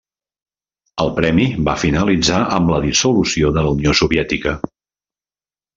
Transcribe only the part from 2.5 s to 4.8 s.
amb la dissolució de la Unió Soviètica.